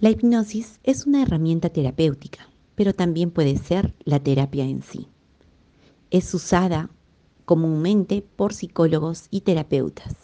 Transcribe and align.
La 0.00 0.10
hipnosis 0.10 0.78
es 0.84 1.06
una 1.06 1.22
herramienta 1.22 1.70
terapéutica, 1.70 2.48
pero 2.76 2.94
también 2.94 3.32
puede 3.32 3.56
ser 3.58 3.96
la 4.04 4.20
terapia 4.20 4.64
en 4.64 4.80
sí. 4.80 5.08
Es 6.12 6.32
usada 6.34 6.88
comúnmente 7.44 8.24
por 8.36 8.54
psicólogos 8.54 9.26
y 9.32 9.40
terapeutas, 9.40 10.14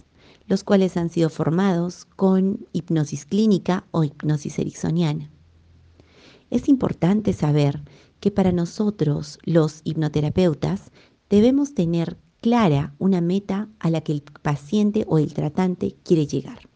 los 0.46 0.62
cuales 0.62 0.96
han 0.96 1.10
sido 1.10 1.28
formados 1.28 2.04
con 2.04 2.68
hipnosis 2.72 3.26
clínica 3.26 3.84
o 3.90 4.04
hipnosis 4.04 4.60
ericksoniana. 4.60 5.28
Es 6.50 6.68
importante 6.68 7.32
saber 7.32 7.82
que 8.20 8.30
para 8.30 8.52
nosotros, 8.52 9.40
los 9.42 9.80
hipnoterapeutas, 9.82 10.92
debemos 11.28 11.74
tener 11.74 12.16
clara 12.40 12.94
una 13.00 13.20
meta 13.20 13.68
a 13.80 13.90
la 13.90 14.02
que 14.02 14.12
el 14.12 14.22
paciente 14.22 15.04
o 15.08 15.18
el 15.18 15.34
tratante 15.34 15.96
quiere 16.04 16.28
llegar. 16.28 16.68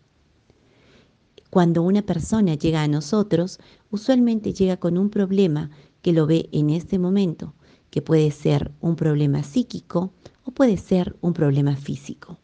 Cuando 1.50 1.82
una 1.82 2.02
persona 2.02 2.54
llega 2.54 2.82
a 2.82 2.88
nosotros, 2.88 3.58
usualmente 3.90 4.52
llega 4.52 4.76
con 4.76 4.98
un 4.98 5.08
problema 5.08 5.70
que 6.02 6.12
lo 6.12 6.26
ve 6.26 6.48
en 6.52 6.70
este 6.70 6.98
momento, 6.98 7.54
que 7.90 8.02
puede 8.02 8.30
ser 8.30 8.72
un 8.80 8.96
problema 8.96 9.42
psíquico 9.42 10.12
o 10.44 10.50
puede 10.50 10.76
ser 10.76 11.16
un 11.20 11.32
problema 11.32 11.76
físico. 11.76 12.38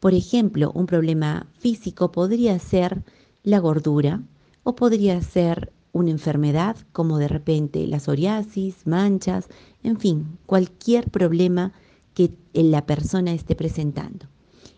Por 0.00 0.14
ejemplo, 0.14 0.70
un 0.74 0.86
problema 0.86 1.46
físico 1.58 2.12
podría 2.12 2.58
ser 2.58 3.02
la 3.42 3.58
gordura 3.58 4.22
o 4.62 4.76
podría 4.76 5.20
ser 5.22 5.72
una 5.92 6.10
enfermedad 6.10 6.76
como 6.92 7.18
de 7.18 7.28
repente 7.28 7.86
la 7.86 7.98
psoriasis, 7.98 8.86
manchas, 8.86 9.48
en 9.82 9.98
fin, 9.98 10.38
cualquier 10.46 11.10
problema 11.10 11.72
que 12.14 12.32
la 12.52 12.84
persona 12.86 13.32
esté 13.32 13.54
presentando. 13.54 14.26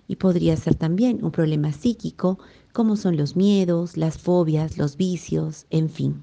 Y 0.07 0.17
podría 0.17 0.57
ser 0.57 0.75
también 0.75 1.25
un 1.25 1.31
problema 1.31 1.73
psíquico 1.73 2.39
como 2.73 2.97
son 2.97 3.17
los 3.17 3.37
miedos, 3.37 3.97
las 3.97 4.19
fobias, 4.19 4.79
los 4.79 4.97
vicios, 4.97 5.67
en 5.71 5.89
fin. 5.89 6.23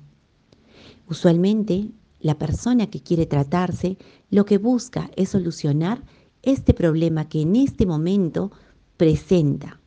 Usualmente, 1.07 1.89
la 2.19 2.37
persona 2.37 2.87
que 2.87 3.01
quiere 3.01 3.25
tratarse 3.25 3.97
lo 4.29 4.45
que 4.45 4.57
busca 4.57 5.09
es 5.15 5.29
solucionar 5.29 6.03
este 6.43 6.73
problema 6.73 7.27
que 7.29 7.41
en 7.41 7.55
este 7.55 7.85
momento 7.85 8.51
presenta. 8.97 9.79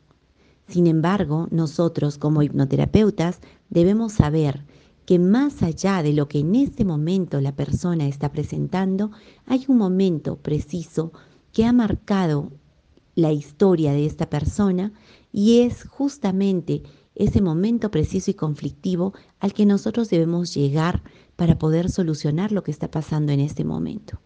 Sin 0.69 0.87
embargo, 0.87 1.49
nosotros 1.51 2.17
como 2.17 2.43
hipnoterapeutas 2.43 3.41
debemos 3.69 4.13
saber 4.13 4.65
que 5.05 5.19
más 5.19 5.63
allá 5.63 6.03
de 6.03 6.13
lo 6.13 6.29
que 6.29 6.39
en 6.39 6.55
este 6.55 6.85
momento 6.85 7.41
la 7.41 7.57
persona 7.57 8.07
está 8.07 8.31
presentando, 8.31 9.11
hay 9.47 9.65
un 9.67 9.77
momento 9.77 10.37
preciso 10.37 11.13
que 11.53 11.65
ha 11.65 11.73
marcado 11.73 12.53
la 13.17 13.33
historia 13.33 13.93
de 13.93 14.07
esta 14.07 14.31
persona 14.31 14.93
y 15.33 15.61
es 15.61 15.85
justamente 15.85 16.83
ese 17.15 17.41
momento 17.43 17.91
preciso 17.91 18.31
y 18.31 18.35
conflictivo 18.35 19.13
al 19.39 19.53
que 19.53 19.67
nosotros 19.67 20.09
debemos 20.11 20.55
llegar 20.55 21.03
para 21.37 21.59
poder 21.59 21.91
solucionar 21.91 22.53
lo 22.53 22.63
que 22.63 22.71
está 22.71 22.91
pasando 22.91 23.33
en 23.33 23.41
este 23.41 23.65
momento. 23.65 24.21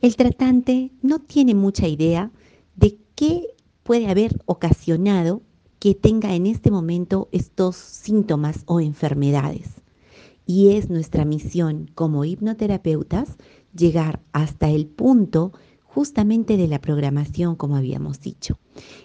El 0.00 0.16
tratante 0.16 0.90
no 1.02 1.18
tiene 1.18 1.54
mucha 1.54 1.88
idea 1.88 2.30
de 2.76 2.98
qué 3.14 3.46
puede 3.82 4.08
haber 4.08 4.40
ocasionado 4.46 5.42
que 5.78 5.94
tenga 5.94 6.34
en 6.34 6.46
este 6.46 6.70
momento 6.70 7.28
estos 7.32 7.76
síntomas 7.76 8.62
o 8.66 8.80
enfermedades. 8.80 9.70
Y 10.46 10.70
es 10.70 10.90
nuestra 10.90 11.24
misión 11.24 11.90
como 11.94 12.24
hipnoterapeutas 12.24 13.36
llegar 13.74 14.20
hasta 14.32 14.68
el 14.68 14.86
punto 14.86 15.52
justamente 15.94 16.56
de 16.56 16.66
la 16.66 16.80
programación, 16.80 17.54
como 17.54 17.76
habíamos 17.76 18.20
dicho. 18.20 18.58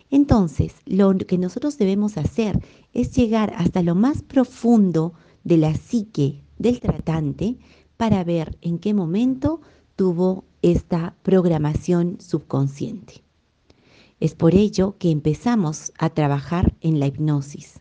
Entonces, 0.09 0.73
lo 0.86 1.16
que 1.16 1.38
nosotros 1.38 1.78
debemos 1.78 2.18
hacer 2.18 2.59
es 2.94 3.16
llegar 3.16 3.54
hasta 3.58 3.84
lo 3.84 3.94
más 3.94 4.23
profundo 4.23 5.14
de 5.44 5.58
la 5.58 5.76
psique 5.76 6.42
del 6.58 6.80
tratante 6.80 7.58
para 7.96 8.23
ver 8.23 8.58
en 8.62 8.80
qué 8.80 8.96
momento 8.96 9.62
tuvo 9.96 10.46
esta 10.64 11.16
programación 11.22 12.18
subconsciente. 12.19 13.24
Es 14.19 14.34
por 14.34 14.56
ello 14.56 14.96
que 14.97 15.12
empezamos 15.12 15.94
a 15.97 16.09
trabajar 16.09 16.75
en 16.81 17.00
la 17.00 17.06
hipnosis. 17.06 17.80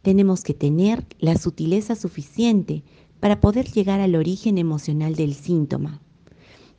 Tenemos 0.00 0.42
que 0.42 0.54
tener 0.54 1.04
la 1.18 1.36
sutileza 1.36 1.94
suficiente 1.96 2.82
para 3.20 3.40
poder 3.40 3.70
llegar 3.70 4.00
al 4.00 4.14
origen 4.14 4.56
emocional 4.56 5.14
del 5.16 5.34
síntoma, 5.34 6.00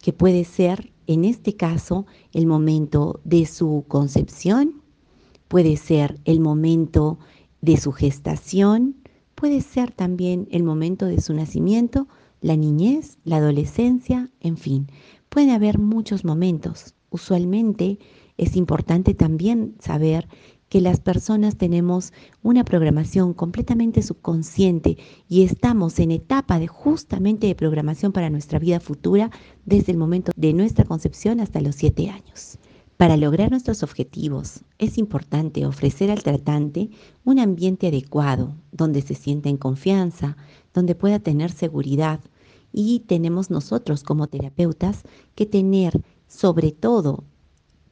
que 0.01 0.13
puede 0.13 0.45
ser, 0.45 0.91
en 1.09 1.25
este 1.25 1.55
caso, 1.55 2.05
el 2.33 2.45
momento 2.45 3.19
de 3.23 3.47
su 3.47 3.83
concepción, 3.87 4.83
puede 5.47 5.75
ser 5.75 6.19
el 6.23 6.39
momento 6.39 7.17
de 7.61 7.77
su 7.77 7.93
gestación, 7.93 8.95
puede 9.33 9.61
ser 9.61 9.91
también 9.91 10.47
el 10.51 10.61
momento 10.61 11.07
de 11.07 11.19
su 11.19 11.33
nacimiento, 11.33 12.07
la 12.41 12.55
niñez, 12.55 13.17
la 13.23 13.37
adolescencia, 13.37 14.29
en 14.39 14.57
fin, 14.57 14.85
puede 15.29 15.51
haber 15.51 15.79
muchos 15.79 16.25
momentos. 16.25 16.93
Usualmente 17.09 17.97
es 18.37 18.55
importante 18.55 19.15
también 19.15 19.77
saber 19.79 20.27
que 20.69 20.81
las 20.81 20.99
personas 20.99 21.57
tenemos 21.57 22.13
una 22.43 22.63
programación 22.63 23.33
completamente 23.33 24.03
subconsciente 24.03 24.97
y 25.27 25.43
estamos 25.43 25.99
en 25.99 26.11
etapa 26.11 26.59
de 26.59 26.67
justamente 26.67 27.47
de 27.47 27.55
programación 27.55 28.11
para 28.11 28.29
nuestra 28.29 28.59
vida 28.59 28.79
futura 28.79 29.31
desde 29.65 29.91
el 29.91 29.97
momento 29.97 30.31
de 30.35 30.53
nuestra 30.53 30.85
concepción 30.85 31.39
hasta 31.39 31.59
los 31.59 31.75
siete 31.75 32.09
años. 32.09 32.59
Para 32.97 33.17
lograr 33.17 33.49
nuestros 33.49 33.81
objetivos 33.81 34.65
es 34.77 34.97
importante 34.97 35.65
ofrecer 35.65 36.11
al 36.11 36.21
tratante 36.21 36.89
un 37.23 37.39
ambiente 37.39 37.87
adecuado, 37.87 38.55
donde 38.71 39.01
se 39.01 39.15
sienta 39.15 39.49
en 39.49 39.57
confianza, 39.57 40.37
donde 40.73 40.95
pueda 40.95 41.19
tener 41.19 41.49
seguridad 41.51 42.19
y 42.71 42.99
tenemos 43.07 43.49
nosotros 43.49 44.03
como 44.03 44.27
terapeutas 44.27 45.03
que 45.33 45.45
tener 45.45 46.01
sobre 46.27 46.71
todo 46.71 47.23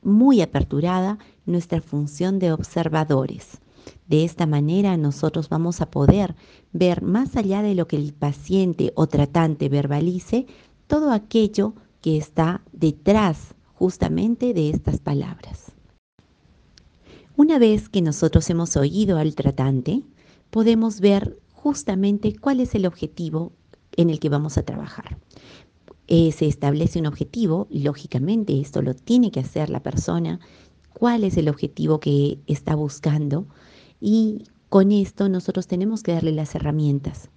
muy 0.04 0.42
aperturada 0.42 1.18
nuestra 1.48 1.82
función 1.82 2.38
de 2.38 2.52
observadores. 2.52 3.60
De 4.08 4.24
esta 4.24 4.46
manera 4.46 4.98
nosotros 4.98 5.50
vamos 5.50 5.82
a 5.82 5.90
poder 5.90 6.36
ver 6.72 7.02
más 7.02 7.36
allá 7.36 7.62
de 7.62 7.76
lo 7.76 7.88
que 7.88 7.96
el 7.96 8.14
paciente 8.14 8.92
o 8.96 9.08
tratante 9.08 9.70
verbalice, 9.70 10.46
todo 10.88 11.12
aquello 11.12 11.74
que 12.02 12.18
está 12.18 12.62
detrás 12.72 13.56
justamente 13.74 14.54
de 14.54 14.70
estas 14.70 15.00
palabras. 15.00 15.72
Una 17.36 17.60
vez 17.60 17.90
que 17.90 18.02
nosotros 18.02 18.50
hemos 18.50 18.76
oído 18.78 19.18
al 19.18 19.36
tratante, 19.36 20.02
podemos 20.50 21.02
ver 21.02 21.38
justamente 21.54 22.36
cuál 22.36 22.62
es 22.62 22.74
el 22.76 22.86
objetivo 22.86 23.52
en 23.96 24.10
el 24.10 24.20
que 24.20 24.30
vamos 24.30 24.58
a 24.58 24.64
trabajar. 24.64 25.18
Eh, 26.08 26.32
se 26.32 26.48
establece 26.48 27.00
un 27.00 27.06
objetivo, 27.06 27.68
lógicamente 27.70 28.60
esto 28.62 28.82
lo 28.82 28.94
tiene 28.94 29.30
que 29.30 29.42
hacer 29.42 29.70
la 29.70 29.84
persona, 29.84 30.40
cuál 30.98 31.24
es 31.24 31.38
el 31.38 31.48
objetivo 31.48 32.00
que 32.00 32.40
está 32.48 32.74
buscando 32.74 33.46
y 34.02 34.46
con 34.68 34.92
esto 34.92 35.30
nosotros 35.30 35.68
tenemos 35.68 36.02
que 36.02 36.14
darle 36.14 36.32
las 36.32 36.56
herramientas. 36.56 37.30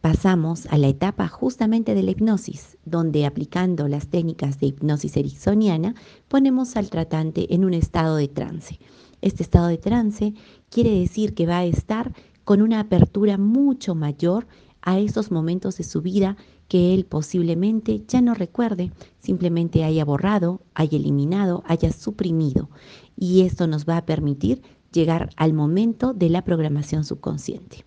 Pasamos 0.00 0.66
a 0.66 0.78
la 0.78 0.86
etapa 0.86 1.26
justamente 1.26 1.96
de 1.96 2.04
la 2.04 2.12
hipnosis, 2.12 2.78
donde 2.84 3.26
aplicando 3.26 3.88
las 3.88 4.06
técnicas 4.06 4.60
de 4.60 4.66
hipnosis 4.66 5.16
ericksoniana 5.16 5.96
ponemos 6.28 6.76
al 6.76 6.90
tratante 6.90 7.52
en 7.52 7.64
un 7.64 7.74
estado 7.74 8.14
de 8.14 8.28
trance. 8.28 8.78
Este 9.20 9.42
estado 9.42 9.66
de 9.66 9.78
trance 9.78 10.34
quiere 10.70 10.96
decir 10.96 11.34
que 11.34 11.46
va 11.46 11.58
a 11.58 11.64
estar 11.64 12.12
con 12.44 12.62
una 12.62 12.78
apertura 12.78 13.36
mucho 13.36 13.96
mayor 13.96 14.46
a 14.80 15.00
esos 15.00 15.32
momentos 15.32 15.76
de 15.76 15.84
su 15.84 16.02
vida 16.02 16.36
que 16.72 16.94
él 16.94 17.04
posiblemente 17.04 18.02
ya 18.08 18.22
no 18.22 18.32
recuerde, 18.32 18.92
simplemente 19.18 19.84
haya 19.84 20.06
borrado, 20.06 20.62
haya 20.72 20.96
eliminado, 20.96 21.62
haya 21.66 21.92
suprimido. 21.92 22.70
Y 23.14 23.42
esto 23.42 23.66
nos 23.66 23.86
va 23.86 23.98
a 23.98 24.06
permitir 24.06 24.62
llegar 24.90 25.28
al 25.36 25.52
momento 25.52 26.14
de 26.14 26.30
la 26.30 26.44
programación 26.44 27.04
subconsciente. 27.04 27.84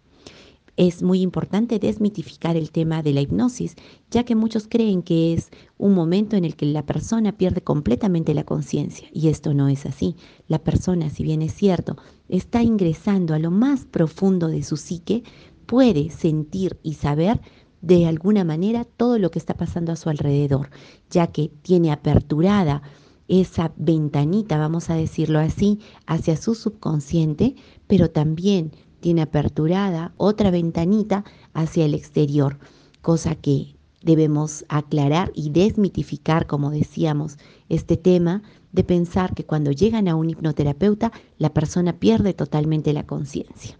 Es 0.78 1.02
muy 1.02 1.22
importante 1.22 1.80
desmitificar 1.80 2.58
el 2.58 2.70
tema 2.70 3.02
de 3.02 3.14
la 3.14 3.22
hipnosis, 3.22 3.74
ya 4.12 4.24
que 4.24 4.36
muchos 4.36 4.68
creen 4.68 5.02
que 5.02 5.34
es 5.34 5.50
un 5.80 5.96
momento 5.96 6.36
en 6.36 6.46
el 6.46 6.56
que 6.56 6.68
la 6.68 6.86
persona 6.86 7.36
pierde 7.36 7.62
completamente 7.62 8.36
la 8.36 8.44
conciencia, 8.44 9.08
y 9.12 9.30
esto 9.30 9.56
no 9.56 9.68
es 9.68 9.88
así. 9.88 10.16
La 10.48 10.60
persona, 10.60 11.10
si 11.10 11.24
bien 11.24 11.42
es 11.42 11.56
cierto, 11.56 11.98
está 12.30 12.62
ingresando 12.62 13.34
a 13.34 13.40
lo 13.40 13.50
más 13.50 13.86
profundo 13.86 14.48
de 14.48 14.62
su 14.62 14.78
psique, 14.78 15.24
puede 15.66 16.12
sentir 16.12 16.78
y 16.84 16.94
saber 16.94 17.42
de 17.86 18.08
alguna 18.08 18.44
manera 18.44 18.84
todo 18.84 19.20
lo 19.20 19.30
que 19.30 19.38
está 19.38 19.54
pasando 19.54 19.92
a 19.92 19.96
su 19.96 20.10
alrededor, 20.10 20.72
ya 21.12 21.28
que 21.28 21.52
tiene 21.62 21.92
aperturada 21.92 22.82
esa 23.28 23.74
ventanita, 23.78 24.58
vamos 24.58 24.90
a 24.90 24.96
decirlo 24.96 25.38
así, 25.38 25.80
hacia 26.08 26.36
su 26.36 26.56
subconsciente, 26.56 27.56
pero 27.86 28.10
también 28.10 28.72
tiene 29.02 29.22
aperturada 29.22 30.14
otra 30.18 30.50
ventanita 30.50 31.26
hacia 31.54 31.86
el 31.86 31.94
exterior, 31.94 32.58
cosa 33.04 33.36
que 33.36 33.76
debemos 34.02 34.66
aclarar 34.68 35.32
y 35.36 35.52
desmitificar, 35.52 36.48
como 36.48 36.72
decíamos, 36.72 37.38
este 37.70 37.98
tema 37.98 38.42
de 38.72 38.84
pensar 38.84 39.36
que 39.36 39.46
cuando 39.46 39.72
llegan 39.72 40.08
a 40.08 40.16
un 40.16 40.32
hipnoterapeuta 40.32 41.12
la 41.38 41.54
persona 41.54 42.00
pierde 42.00 42.34
totalmente 42.34 42.94
la 42.94 43.06
conciencia. 43.06 43.78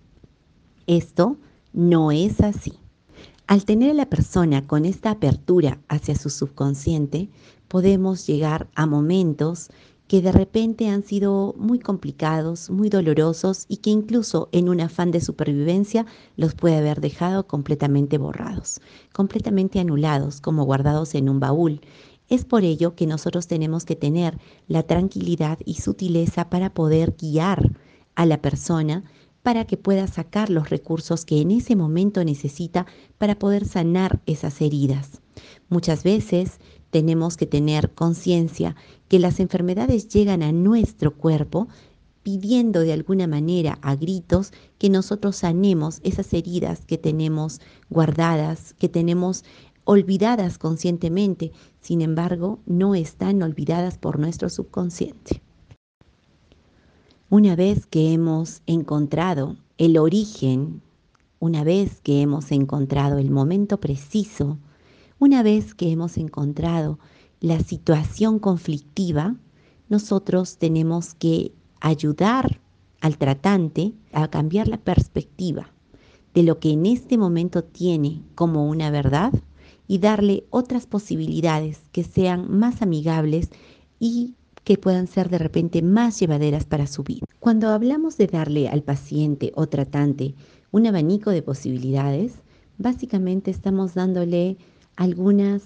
Esto 0.86 1.38
no 1.74 2.12
es 2.12 2.42
así. 2.42 2.85
Al 3.48 3.64
tener 3.64 3.92
a 3.92 3.94
la 3.94 4.10
persona 4.10 4.66
con 4.66 4.86
esta 4.86 5.12
apertura 5.12 5.80
hacia 5.88 6.16
su 6.16 6.32
subconsciente, 6.32 7.30
podemos 7.68 8.26
llegar 8.26 8.68
a 8.74 8.88
momentos 8.88 9.70
que 10.08 10.24
de 10.24 10.32
repente 10.32 10.90
han 10.90 11.04
sido 11.04 11.54
muy 11.56 11.78
complicados, 11.78 12.72
muy 12.72 12.90
dolorosos 12.90 13.66
y 13.68 13.78
que 13.78 13.92
incluso 13.92 14.50
en 14.52 14.68
un 14.68 14.82
afán 14.82 15.12
de 15.12 15.22
supervivencia 15.22 16.08
los 16.38 16.56
puede 16.56 16.78
haber 16.78 17.02
dejado 17.02 17.46
completamente 17.46 18.18
borrados, 18.18 18.82
completamente 19.14 19.80
anulados, 19.80 20.42
como 20.42 20.64
guardados 20.64 21.14
en 21.14 21.30
un 21.30 21.40
baúl. 21.40 21.82
Es 22.30 22.46
por 22.46 22.64
ello 22.64 22.96
que 22.96 23.06
nosotros 23.06 23.46
tenemos 23.46 23.86
que 23.86 23.96
tener 23.96 24.40
la 24.68 24.82
tranquilidad 24.82 25.60
y 25.66 25.76
sutileza 25.76 26.50
para 26.50 26.74
poder 26.74 27.16
guiar 27.16 27.74
a 28.16 28.26
la 28.26 28.42
persona 28.42 29.04
para 29.46 29.66
que 29.66 29.78
pueda 29.78 30.08
sacar 30.08 30.50
los 30.50 30.72
recursos 30.72 31.24
que 31.24 31.40
en 31.40 31.52
ese 31.52 31.76
momento 31.76 32.24
necesita 32.26 32.88
para 33.20 33.38
poder 33.38 33.68
sanar 33.68 34.20
esas 34.26 34.60
heridas. 34.60 35.22
Muchas 35.70 36.02
veces 36.02 36.60
tenemos 36.90 37.38
que 37.38 37.46
tener 37.46 37.92
conciencia 37.92 38.76
que 39.08 39.20
las 39.20 39.40
enfermedades 39.40 40.10
llegan 40.10 40.42
a 40.42 40.52
nuestro 40.52 41.16
cuerpo 41.16 41.68
pidiendo 42.24 42.80
de 42.80 42.94
alguna 42.94 43.28
manera 43.28 43.78
a 43.84 43.96
gritos 43.96 44.52
que 44.80 44.90
nosotros 44.90 45.36
sanemos 45.36 46.00
esas 46.04 46.34
heridas 46.34 46.84
que 46.84 46.98
tenemos 46.98 47.62
guardadas, 47.92 48.74
que 48.80 48.90
tenemos 48.90 49.46
olvidadas 49.84 50.58
conscientemente, 50.58 51.52
sin 51.82 52.02
embargo, 52.02 52.58
no 52.66 52.96
están 52.96 53.44
olvidadas 53.44 54.00
por 54.00 54.18
nuestro 54.18 54.50
subconsciente. 54.50 55.44
Una 57.38 57.58
vez 57.58 57.86
que 57.86 58.14
hemos 58.14 58.62
encontrado 58.66 59.58
el 59.78 59.98
origen, 59.98 60.82
una 61.40 61.66
vez 61.66 62.00
que 62.00 62.22
hemos 62.22 62.50
encontrado 62.54 63.18
el 63.18 63.30
momento 63.30 63.78
preciso, 63.78 64.58
una 65.20 65.44
vez 65.44 65.76
que 65.76 65.92
hemos 65.92 66.16
encontrado 66.18 66.98
la 67.42 67.60
situación 67.60 68.40
conflictiva, 68.40 69.36
nosotros 69.90 70.56
tenemos 70.60 71.14
que 71.14 71.52
ayudar 71.82 72.62
al 73.02 73.18
tratante 73.18 73.92
a 74.14 74.30
cambiar 74.30 74.70
la 74.70 74.78
perspectiva 74.78 75.74
de 76.34 76.44
lo 76.44 76.60
que 76.62 76.72
en 76.72 76.86
este 76.86 77.18
momento 77.18 77.66
tiene 77.66 78.22
como 78.36 78.70
una 78.70 78.92
verdad 78.92 79.34
y 79.90 79.98
darle 79.98 80.46
otras 80.52 80.88
posibilidades 80.88 81.82
que 81.92 82.06
sean 82.06 82.50
más 82.50 82.82
amigables 82.82 83.50
y 84.00 84.36
que 84.66 84.78
puedan 84.78 85.08
ser 85.08 85.30
de 85.30 85.38
repente 85.38 85.82
más 85.82 86.20
llevaderas 86.20 86.66
para 86.66 86.88
su 86.88 87.04
vida. 87.04 87.26
Cuando 87.40 87.70
hablamos 87.70 88.18
de 88.18 88.28
darle 88.28 88.68
al 88.68 88.82
paciente 88.82 89.52
o 89.56 89.68
tratante 89.68 90.34
un 90.72 90.88
abanico 90.88 91.30
de 91.30 91.44
posibilidades, 91.44 92.34
básicamente 92.80 93.52
estamos 93.52 93.94
dándole 93.94 94.58
algunas 94.96 95.62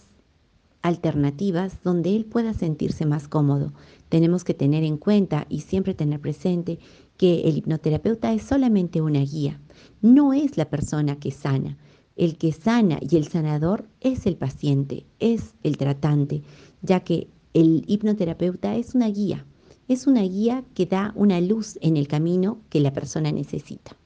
alternativas 0.81 1.81
donde 1.81 2.15
él 2.15 2.25
pueda 2.25 2.53
sentirse 2.53 3.05
más 3.05 3.29
cómodo. 3.29 3.73
Tenemos 4.09 4.43
que 4.43 4.53
tener 4.53 4.83
en 4.83 4.97
cuenta 4.97 5.45
y 5.49 5.61
siempre 5.61 5.93
tener 5.93 6.19
presente 6.19 6.77
que 7.17 7.41
el 7.41 7.57
hipnoterapeuta 7.57 8.33
es 8.33 8.43
solamente 8.43 9.01
una 9.01 9.21
guía, 9.21 9.59
no 10.01 10.33
es 10.33 10.57
la 10.57 10.69
persona 10.69 11.17
que 11.17 11.31
sana. 11.31 11.77
El 12.17 12.37
que 12.37 12.51
sana 12.51 12.99
y 13.01 13.15
el 13.15 13.29
sanador 13.29 13.87
es 14.01 14.25
el 14.25 14.35
paciente, 14.35 15.05
es 15.19 15.53
el 15.63 15.77
tratante, 15.77 16.43
ya 16.81 16.99
que 16.99 17.29
el 17.53 17.83
hipnoterapeuta 17.87 18.75
es 18.75 18.95
una 18.95 19.07
guía, 19.07 19.45
es 19.87 20.05
una 20.05 20.21
guía 20.21 20.63
que 20.75 20.85
da 20.85 21.13
una 21.15 21.41
luz 21.41 21.79
en 21.81 21.97
el 21.97 22.07
camino 22.07 22.59
que 22.69 22.79
la 22.79 22.93
persona 22.93 23.31
necesita. 23.31 23.97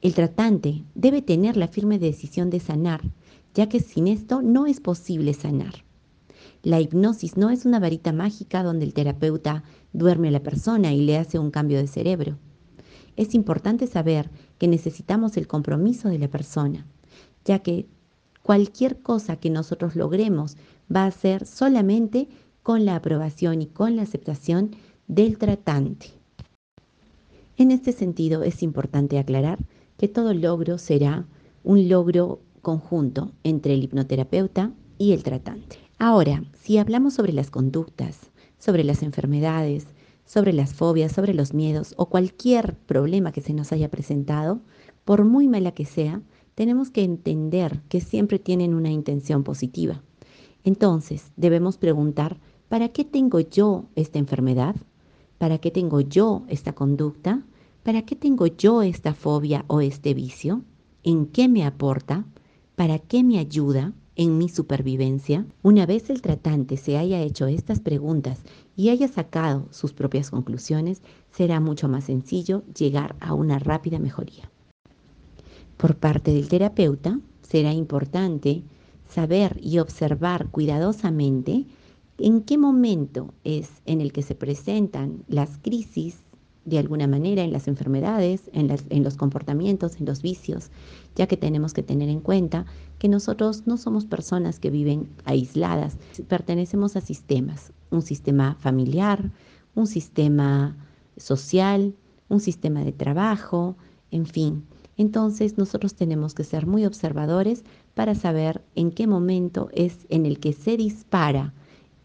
El 0.00 0.14
tratante 0.14 0.84
debe 0.94 1.22
tener 1.22 1.56
la 1.56 1.68
firme 1.68 1.98
decisión 1.98 2.50
de 2.50 2.60
sanar, 2.60 3.00
ya 3.54 3.68
que 3.68 3.80
sin 3.80 4.06
esto 4.06 4.42
no 4.42 4.66
es 4.66 4.80
posible 4.80 5.32
sanar. 5.32 5.84
La 6.62 6.80
hipnosis 6.80 7.36
no 7.36 7.50
es 7.50 7.64
una 7.64 7.80
varita 7.80 8.12
mágica 8.12 8.62
donde 8.62 8.84
el 8.84 8.92
terapeuta 8.92 9.64
duerme 9.92 10.28
a 10.28 10.32
la 10.32 10.42
persona 10.42 10.92
y 10.92 11.00
le 11.02 11.16
hace 11.16 11.38
un 11.38 11.50
cambio 11.50 11.78
de 11.78 11.86
cerebro. 11.86 12.38
Es 13.16 13.34
importante 13.34 13.86
saber 13.86 14.30
que 14.58 14.68
necesitamos 14.68 15.36
el 15.36 15.46
compromiso 15.46 16.08
de 16.08 16.18
la 16.18 16.28
persona, 16.28 16.86
ya 17.44 17.60
que 17.60 17.86
cualquier 18.42 19.00
cosa 19.00 19.36
que 19.36 19.50
nosotros 19.50 19.96
logremos 19.96 20.56
va 20.94 21.06
a 21.06 21.10
ser 21.10 21.46
solamente 21.46 22.28
con 22.68 22.84
la 22.84 22.96
aprobación 22.96 23.62
y 23.62 23.66
con 23.66 23.96
la 23.96 24.02
aceptación 24.02 24.72
del 25.06 25.38
tratante. 25.38 26.08
En 27.56 27.70
este 27.70 27.92
sentido, 27.92 28.42
es 28.42 28.62
importante 28.62 29.18
aclarar 29.18 29.58
que 29.96 30.06
todo 30.06 30.34
logro 30.34 30.76
será 30.76 31.24
un 31.64 31.88
logro 31.88 32.40
conjunto 32.60 33.32
entre 33.42 33.72
el 33.72 33.84
hipnoterapeuta 33.84 34.70
y 34.98 35.14
el 35.14 35.22
tratante. 35.22 35.78
Ahora, 35.98 36.44
si 36.60 36.76
hablamos 36.76 37.14
sobre 37.14 37.32
las 37.32 37.50
conductas, 37.50 38.18
sobre 38.58 38.84
las 38.84 39.02
enfermedades, 39.02 39.86
sobre 40.26 40.52
las 40.52 40.74
fobias, 40.74 41.12
sobre 41.12 41.32
los 41.32 41.54
miedos 41.54 41.94
o 41.96 42.10
cualquier 42.10 42.74
problema 42.74 43.32
que 43.32 43.40
se 43.40 43.54
nos 43.54 43.72
haya 43.72 43.90
presentado, 43.90 44.60
por 45.06 45.24
muy 45.24 45.48
mala 45.48 45.72
que 45.72 45.86
sea, 45.86 46.20
tenemos 46.54 46.90
que 46.90 47.02
entender 47.02 47.80
que 47.88 48.02
siempre 48.02 48.38
tienen 48.38 48.74
una 48.74 48.90
intención 48.90 49.42
positiva. 49.42 50.02
Entonces, 50.64 51.32
debemos 51.36 51.78
preguntar 51.78 52.36
¿Para 52.68 52.90
qué 52.90 53.04
tengo 53.04 53.40
yo 53.40 53.86
esta 53.94 54.18
enfermedad? 54.18 54.76
¿Para 55.38 55.58
qué 55.58 55.70
tengo 55.70 56.00
yo 56.00 56.42
esta 56.48 56.74
conducta? 56.74 57.42
¿Para 57.82 58.02
qué 58.02 58.14
tengo 58.14 58.46
yo 58.46 58.82
esta 58.82 59.14
fobia 59.14 59.64
o 59.68 59.80
este 59.80 60.12
vicio? 60.12 60.62
¿En 61.02 61.26
qué 61.26 61.48
me 61.48 61.64
aporta? 61.64 62.26
¿Para 62.76 62.98
qué 62.98 63.24
me 63.24 63.38
ayuda 63.38 63.94
en 64.16 64.36
mi 64.36 64.50
supervivencia? 64.50 65.46
Una 65.62 65.86
vez 65.86 66.10
el 66.10 66.20
tratante 66.20 66.76
se 66.76 66.98
haya 66.98 67.22
hecho 67.22 67.46
estas 67.46 67.80
preguntas 67.80 68.42
y 68.76 68.90
haya 68.90 69.08
sacado 69.08 69.66
sus 69.70 69.94
propias 69.94 70.30
conclusiones, 70.30 71.00
será 71.30 71.60
mucho 71.60 71.88
más 71.88 72.04
sencillo 72.04 72.64
llegar 72.78 73.16
a 73.20 73.32
una 73.32 73.58
rápida 73.58 73.98
mejoría. 73.98 74.50
Por 75.78 75.96
parte 75.96 76.34
del 76.34 76.48
terapeuta, 76.48 77.18
será 77.40 77.72
importante 77.72 78.62
saber 79.08 79.58
y 79.62 79.78
observar 79.78 80.48
cuidadosamente 80.50 81.64
¿En 82.20 82.42
qué 82.42 82.58
momento 82.58 83.32
es 83.44 83.70
en 83.86 84.00
el 84.00 84.12
que 84.12 84.22
se 84.22 84.34
presentan 84.34 85.22
las 85.28 85.58
crisis 85.58 86.16
de 86.64 86.80
alguna 86.80 87.06
manera 87.06 87.44
en 87.44 87.52
las 87.52 87.68
enfermedades, 87.68 88.50
en, 88.52 89.04
los 89.04 89.16
comportamientos, 89.16 90.00
en 90.00 90.06
los 90.06 90.20
vicios, 90.20 90.70
ya 91.14 91.28
que 91.28 91.36
tenemos 91.36 91.72
que 91.72 91.84
tener 91.84 92.08
en 92.08 92.18
cuenta 92.20 92.66
que 92.98 93.08
nosotros 93.08 93.66
no 93.66 93.76
somos 93.76 94.04
personas 94.04 94.58
que 94.58 94.70
viven 94.70 95.08
aisladas, 95.24 95.96
pertenecemos 96.26 96.96
a 96.96 97.00
sistemas, 97.00 97.72
un 97.90 98.02
sistema 98.02 98.56
familiar, 98.56 99.30
un 99.76 99.86
sistema 99.86 100.76
social, 101.16 101.94
un 102.28 102.40
sistema 102.40 102.84
de 102.84 102.92
trabajo, 102.92 103.76
en 104.10 104.26
fin. 104.26 104.64
Entonces 104.96 105.56
nosotros 105.56 105.94
tenemos 105.94 106.34
que 106.34 106.42
ser 106.42 106.66
muy 106.66 106.84
observadores 106.84 107.62
para 107.94 108.16
saber 108.16 108.60
en 108.74 108.90
qué 108.90 109.06
momento 109.06 109.68
es 109.72 110.04
en 110.08 110.26
el 110.26 110.40
que 110.40 110.52
se 110.52 110.76
dispara 110.76 111.54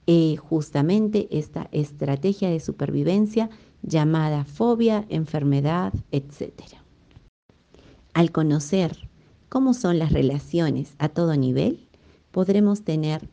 eh, 0.08 0.36
justamente 0.38 1.28
esta 1.32 1.70
estrategia 1.72 2.50
de 2.50 2.60
supervivencia 2.60 3.50
llamada 3.82 4.46
fobia, 4.46 5.06
enfermedad, 5.10 5.94
etc. 6.12 6.52
Al 8.14 8.32
conocer 8.32 9.10
cómo 9.50 9.74
son 9.74 10.00
las 10.00 10.12
relaciones 10.12 10.94
a 10.98 11.10
todo 11.10 11.36
nivel, 11.36 11.88
podremos 12.32 12.84
tener 12.84 13.30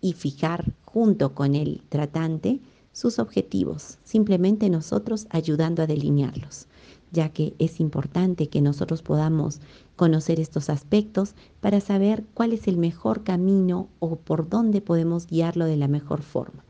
y 0.00 0.14
fijar 0.14 0.72
junto 0.84 1.34
con 1.34 1.54
el 1.54 1.82
tratante 1.88 2.60
sus 2.92 3.18
objetivos, 3.18 3.98
simplemente 4.04 4.68
nosotros 4.68 5.26
ayudando 5.30 5.82
a 5.82 5.86
delinearlos 5.86 6.66
ya 7.12 7.30
que 7.30 7.54
es 7.58 7.80
importante 7.80 8.48
que 8.48 8.60
nosotros 8.60 9.02
podamos 9.02 9.60
conocer 9.96 10.40
estos 10.40 10.70
aspectos 10.70 11.34
para 11.60 11.80
saber 11.80 12.24
cuál 12.34 12.52
es 12.52 12.68
el 12.68 12.76
mejor 12.76 13.24
camino 13.24 13.88
o 13.98 14.16
por 14.16 14.48
dónde 14.48 14.80
podemos 14.80 15.26
guiarlo 15.26 15.64
de 15.64 15.76
la 15.76 15.88
mejor 15.88 16.22
forma. 16.22 16.64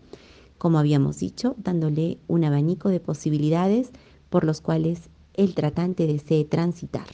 Como 0.58 0.78
habíamos 0.78 1.18
dicho, 1.18 1.54
dándole 1.58 2.18
un 2.26 2.44
abanico 2.44 2.88
de 2.88 3.00
posibilidades 3.00 3.90
por 4.28 4.44
los 4.44 4.60
cuales 4.60 5.10
el 5.34 5.54
tratante 5.54 6.06
desee 6.06 6.44
transitar. 6.44 7.06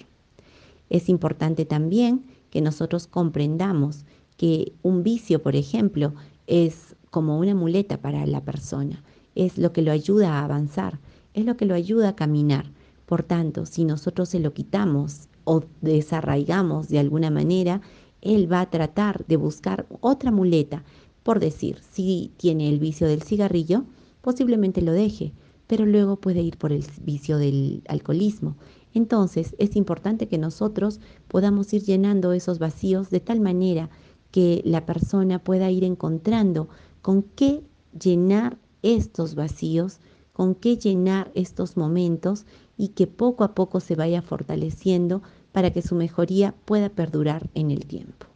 Es 0.90 1.08
importante 1.08 1.64
también 1.64 2.24
que 2.50 2.60
nosotros 2.60 3.06
comprendamos 3.06 4.04
que 4.36 4.72
un 4.82 5.02
vicio, 5.02 5.42
por 5.42 5.56
ejemplo, 5.56 6.14
es 6.46 6.96
como 7.10 7.38
una 7.38 7.54
muleta 7.54 8.00
para 8.00 8.26
la 8.26 8.42
persona, 8.42 9.02
es 9.34 9.58
lo 9.58 9.72
que 9.72 9.82
lo 9.82 9.92
ayuda 9.92 10.34
a 10.34 10.44
avanzar, 10.44 10.98
es 11.34 11.44
lo 11.44 11.56
que 11.56 11.66
lo 11.66 11.74
ayuda 11.74 12.10
a 12.10 12.16
caminar 12.16 12.66
por 13.06 13.22
tanto, 13.22 13.66
si 13.66 13.84
nosotros 13.84 14.28
se 14.28 14.40
lo 14.40 14.52
quitamos 14.52 15.28
o 15.44 15.62
desarraigamos 15.80 16.88
de 16.88 16.98
alguna 16.98 17.30
manera, 17.30 17.80
él 18.20 18.50
va 18.52 18.60
a 18.60 18.70
tratar 18.70 19.24
de 19.26 19.36
buscar 19.36 19.86
otra 20.00 20.32
muleta. 20.32 20.84
Por 21.22 21.40
decir, 21.40 21.78
si 21.92 22.32
tiene 22.36 22.68
el 22.68 22.80
vicio 22.80 23.06
del 23.06 23.22
cigarrillo, 23.22 23.84
posiblemente 24.22 24.82
lo 24.82 24.92
deje, 24.92 25.32
pero 25.66 25.86
luego 25.86 26.16
puede 26.16 26.42
ir 26.42 26.58
por 26.58 26.72
el 26.72 26.84
vicio 27.02 27.38
del 27.38 27.82
alcoholismo. 27.88 28.56
Entonces 28.92 29.54
es 29.58 29.76
importante 29.76 30.26
que 30.26 30.38
nosotros 30.38 31.00
podamos 31.28 31.72
ir 31.72 31.82
llenando 31.82 32.32
esos 32.32 32.58
vacíos 32.58 33.10
de 33.10 33.20
tal 33.20 33.40
manera 33.40 33.90
que 34.30 34.62
la 34.64 34.84
persona 34.84 35.38
pueda 35.38 35.70
ir 35.70 35.84
encontrando 35.84 36.68
con 37.02 37.22
qué 37.22 37.62
llenar 37.98 38.58
estos 38.82 39.34
vacíos, 39.34 40.00
con 40.36 40.54
qué 40.54 40.76
llenar 40.76 41.32
estos 41.34 41.78
momentos 41.78 42.44
y 42.76 42.88
que 42.88 43.06
poco 43.06 43.42
a 43.42 43.54
poco 43.54 43.80
se 43.80 43.94
vaya 43.94 44.20
fortaleciendo 44.20 45.22
para 45.50 45.72
que 45.72 45.80
su 45.80 45.94
mejoría 45.94 46.54
pueda 46.66 46.90
perdurar 46.90 47.48
en 47.54 47.70
el 47.70 47.86
tiempo. 47.86 48.26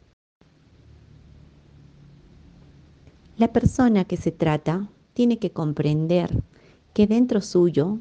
La 3.37 3.53
persona 3.53 4.07
que 4.07 4.17
se 4.17 4.33
trata 4.33 4.89
tiene 5.13 5.39
que 5.39 5.51
comprender 5.51 6.43
que 6.95 7.07
dentro 7.07 7.43
suyo 7.43 7.99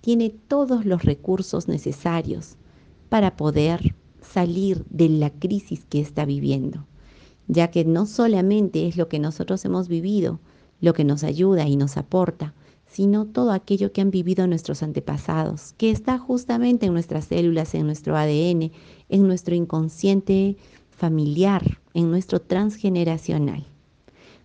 tiene 0.00 0.30
todos 0.30 0.84
los 0.84 1.02
recursos 1.02 1.66
necesarios 1.66 2.56
para 3.08 3.36
poder 3.36 3.96
salir 4.22 4.84
de 4.90 5.08
la 5.08 5.30
crisis 5.30 5.84
que 5.86 6.00
está 6.00 6.24
viviendo, 6.24 6.86
ya 7.48 7.72
que 7.72 7.84
no 7.84 8.06
solamente 8.06 8.86
es 8.86 8.96
lo 8.96 9.08
que 9.08 9.18
nosotros 9.18 9.64
hemos 9.64 9.88
vivido 9.88 10.38
lo 10.80 10.94
que 10.94 11.02
nos 11.02 11.24
ayuda 11.24 11.66
y 11.66 11.74
nos 11.74 11.96
aporta, 11.96 12.54
sino 12.90 13.24
todo 13.24 13.52
aquello 13.52 13.92
que 13.92 14.00
han 14.00 14.10
vivido 14.10 14.46
nuestros 14.46 14.82
antepasados, 14.82 15.74
que 15.78 15.90
está 15.90 16.18
justamente 16.18 16.86
en 16.86 16.92
nuestras 16.92 17.26
células, 17.26 17.74
en 17.74 17.86
nuestro 17.86 18.16
ADN, 18.16 18.72
en 19.08 19.26
nuestro 19.26 19.54
inconsciente 19.54 20.56
familiar, 20.90 21.78
en 21.94 22.10
nuestro 22.10 22.40
transgeneracional. 22.40 23.66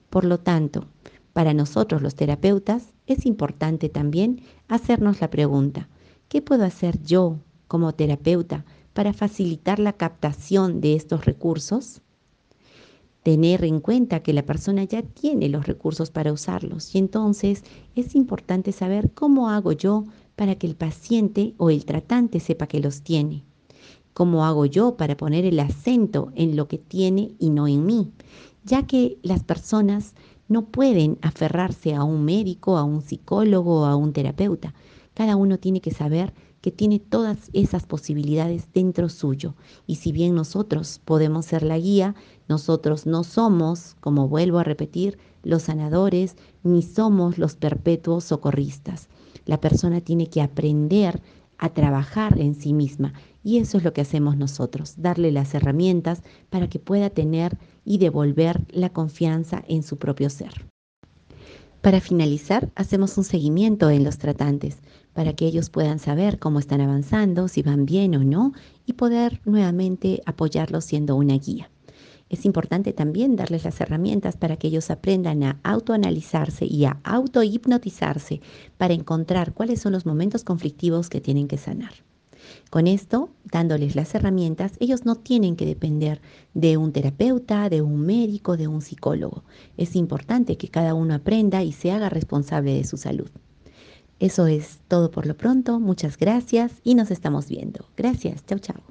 Por 0.09 0.25
lo 0.25 0.39
tanto, 0.39 0.85
para 1.33 1.53
nosotros 1.53 2.01
los 2.01 2.15
terapeutas 2.15 2.93
es 3.07 3.25
importante 3.25 3.89
también 3.89 4.41
hacernos 4.67 5.21
la 5.21 5.29
pregunta, 5.29 5.89
¿qué 6.29 6.41
puedo 6.41 6.63
hacer 6.63 7.01
yo 7.01 7.39
como 7.67 7.93
terapeuta 7.93 8.63
para 8.93 9.11
facilitar 9.11 9.79
la 9.79 9.93
captación 9.93 10.81
de 10.81 10.95
estos 10.95 11.25
recursos? 11.25 12.01
Tener 13.25 13.65
en 13.65 13.79
cuenta 13.79 14.19
que 14.19 14.33
la 14.33 14.45
persona 14.45 14.83
ya 14.83 15.01
tiene 15.01 15.49
los 15.49 15.65
recursos 15.65 16.11
para 16.11 16.31
usarlos 16.31 16.93
y 16.93 16.99
entonces 16.99 17.63
es 17.95 18.13
importante 18.13 18.71
saber 18.71 19.09
cómo 19.15 19.49
hago 19.49 19.71
yo 19.71 20.05
para 20.35 20.53
que 20.53 20.67
el 20.67 20.75
paciente 20.75 21.55
o 21.57 21.71
el 21.71 21.85
tratante 21.85 22.39
sepa 22.39 22.67
que 22.67 22.79
los 22.79 23.01
tiene. 23.01 23.41
¿Cómo 24.13 24.45
hago 24.45 24.67
yo 24.67 24.95
para 24.95 25.17
poner 25.17 25.43
el 25.43 25.59
acento 25.59 26.31
en 26.35 26.55
lo 26.55 26.67
que 26.67 26.77
tiene 26.77 27.31
y 27.39 27.49
no 27.49 27.67
en 27.67 27.87
mí? 27.87 28.11
Ya 28.63 28.85
que 28.85 29.17
las 29.23 29.43
personas 29.43 30.13
no 30.47 30.67
pueden 30.67 31.17
aferrarse 31.23 31.95
a 31.95 32.03
un 32.03 32.25
médico, 32.25 32.77
a 32.77 32.83
un 32.83 33.01
psicólogo 33.01 33.81
o 33.81 33.85
a 33.85 33.95
un 33.95 34.13
terapeuta. 34.13 34.75
Cada 35.15 35.35
uno 35.35 35.57
tiene 35.57 35.81
que 35.81 35.89
saber 35.89 36.31
que 36.65 36.71
tiene 36.71 36.97
todas 36.99 37.37
esas 37.53 37.85
posibilidades 37.85 38.67
dentro 38.73 39.07
suyo. 39.07 39.53
Y 39.85 39.97
si 39.97 40.11
bien 40.11 40.33
nosotros 40.33 40.99
podemos 41.05 41.45
ser 41.45 41.61
la 41.61 41.77
guía, 41.77 42.15
nosotros 42.47 43.05
no 43.05 43.23
somos, 43.23 43.95
como 43.99 44.27
vuelvo 44.27 44.59
a 44.59 44.63
repetir, 44.63 45.17
los 45.43 45.63
sanadores, 45.63 46.35
ni 46.63 46.81
somos 46.81 47.37
los 47.37 47.55
perpetuos 47.55 48.23
socorristas. 48.23 49.09
La 49.45 49.61
persona 49.61 50.01
tiene 50.01 50.27
que 50.27 50.41
aprender 50.41 51.21
a 51.57 51.69
trabajar 51.69 52.39
en 52.39 52.55
sí 52.55 52.73
misma 52.73 53.13
y 53.43 53.57
eso 53.57 53.77
es 53.77 53.83
lo 53.83 53.93
que 53.93 54.01
hacemos 54.01 54.37
nosotros, 54.37 54.95
darle 54.97 55.31
las 55.31 55.53
herramientas 55.53 56.23
para 56.49 56.67
que 56.67 56.79
pueda 56.79 57.09
tener 57.09 57.57
y 57.85 57.99
devolver 57.99 58.65
la 58.69 58.89
confianza 58.89 59.63
en 59.67 59.83
su 59.83 59.97
propio 59.97 60.29
ser. 60.29 60.65
Para 61.81 62.01
finalizar, 62.01 62.71
hacemos 62.75 63.15
un 63.17 63.23
seguimiento 63.23 63.91
en 63.91 64.03
los 64.03 64.17
tratantes 64.17 64.77
para 65.13 65.33
que 65.33 65.45
ellos 65.45 65.69
puedan 65.69 65.99
saber 65.99 66.39
cómo 66.39 66.59
están 66.59 66.81
avanzando, 66.81 67.47
si 67.47 67.61
van 67.61 67.85
bien 67.85 68.15
o 68.15 68.23
no, 68.23 68.53
y 68.87 68.93
poder 68.93 69.39
nuevamente 69.45 70.23
apoyarlos 70.25 70.83
siendo 70.83 71.15
una 71.15 71.37
guía. 71.37 71.69
Es 72.35 72.43
importante 72.43 72.91
también 72.91 73.37
darles 73.37 73.63
las 73.63 73.79
herramientas 73.79 74.35
para 74.35 74.57
que 74.57 74.67
ellos 74.67 74.91
aprendan 74.91 75.41
a 75.43 75.57
autoanalizarse 75.63 76.65
y 76.65 76.83
a 76.83 76.99
autohipnotizarse 77.05 78.41
para 78.77 78.93
encontrar 78.93 79.53
cuáles 79.53 79.79
son 79.79 79.93
los 79.93 80.05
momentos 80.05 80.43
conflictivos 80.43 81.07
que 81.07 81.21
tienen 81.21 81.47
que 81.47 81.57
sanar. 81.57 81.93
Con 82.69 82.87
esto, 82.87 83.29
dándoles 83.45 83.95
las 83.95 84.13
herramientas, 84.15 84.73
ellos 84.81 85.05
no 85.05 85.15
tienen 85.15 85.55
que 85.55 85.65
depender 85.65 86.19
de 86.53 86.75
un 86.75 86.91
terapeuta, 86.91 87.69
de 87.69 87.81
un 87.81 88.01
médico, 88.01 88.57
de 88.57 88.67
un 88.67 88.81
psicólogo. 88.81 89.45
Es 89.77 89.95
importante 89.95 90.57
que 90.57 90.67
cada 90.67 90.93
uno 90.93 91.13
aprenda 91.13 91.63
y 91.63 91.71
se 91.71 91.93
haga 91.93 92.09
responsable 92.09 92.73
de 92.73 92.83
su 92.83 92.97
salud. 92.97 93.29
Eso 94.19 94.45
es 94.47 94.79
todo 94.89 95.09
por 95.09 95.25
lo 95.25 95.37
pronto. 95.37 95.79
Muchas 95.79 96.17
gracias 96.17 96.73
y 96.83 96.95
nos 96.95 97.11
estamos 97.11 97.47
viendo. 97.47 97.85
Gracias. 97.95 98.45
Chau, 98.45 98.59
chau. 98.59 98.85